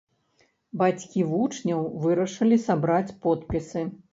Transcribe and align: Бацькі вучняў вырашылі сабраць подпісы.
Бацькі 0.81 1.25
вучняў 1.33 1.85
вырашылі 2.07 2.61
сабраць 2.67 3.15
подпісы. 3.27 3.89